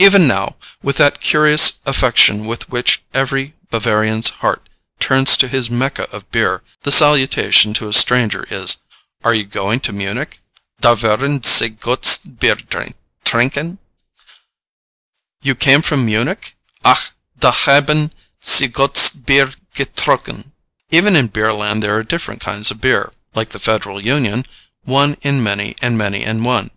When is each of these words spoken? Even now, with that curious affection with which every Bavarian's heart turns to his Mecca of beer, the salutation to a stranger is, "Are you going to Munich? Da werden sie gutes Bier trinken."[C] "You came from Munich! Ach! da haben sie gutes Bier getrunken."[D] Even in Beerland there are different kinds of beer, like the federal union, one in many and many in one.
Even 0.00 0.26
now, 0.26 0.56
with 0.82 0.96
that 0.96 1.20
curious 1.20 1.74
affection 1.86 2.44
with 2.44 2.68
which 2.70 3.02
every 3.14 3.54
Bavarian's 3.70 4.30
heart 4.42 4.68
turns 4.98 5.36
to 5.36 5.46
his 5.46 5.70
Mecca 5.70 6.10
of 6.10 6.28
beer, 6.32 6.64
the 6.82 6.90
salutation 6.90 7.72
to 7.74 7.86
a 7.86 7.92
stranger 7.92 8.48
is, 8.50 8.78
"Are 9.22 9.32
you 9.32 9.44
going 9.44 9.78
to 9.78 9.92
Munich? 9.92 10.40
Da 10.80 10.94
werden 10.96 11.40
sie 11.44 11.68
gutes 11.68 12.16
Bier 12.18 12.56
trinken."[C] 13.24 13.78
"You 15.40 15.54
came 15.54 15.82
from 15.82 16.04
Munich! 16.04 16.56
Ach! 16.84 17.12
da 17.38 17.52
haben 17.52 18.10
sie 18.40 18.66
gutes 18.66 19.10
Bier 19.10 19.52
getrunken."[D] 19.76 20.50
Even 20.90 21.14
in 21.14 21.28
Beerland 21.28 21.80
there 21.80 21.94
are 21.96 22.02
different 22.02 22.40
kinds 22.40 22.72
of 22.72 22.80
beer, 22.80 23.12
like 23.36 23.50
the 23.50 23.60
federal 23.60 24.04
union, 24.04 24.46
one 24.82 25.16
in 25.22 25.40
many 25.40 25.76
and 25.80 25.96
many 25.96 26.24
in 26.24 26.42
one. 26.42 26.72